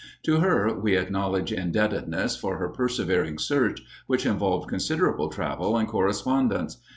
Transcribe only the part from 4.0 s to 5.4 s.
which involved considerable